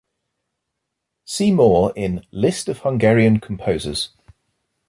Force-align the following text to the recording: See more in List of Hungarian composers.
See 1.25 1.51
more 1.51 1.93
in 1.95 2.25
List 2.31 2.67
of 2.67 2.79
Hungarian 2.79 3.39
composers. 3.39 4.09